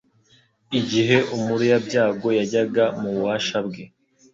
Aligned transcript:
igihe 0.79 1.17
umuruyabyago 1.35 2.27
yajyaga 2.39 2.83
mu 2.99 3.07
bubasha 3.15 3.57
bwe, 3.67 3.83